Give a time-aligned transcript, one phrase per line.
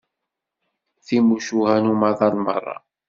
[1.05, 2.77] Timucuha n umaḍal merra.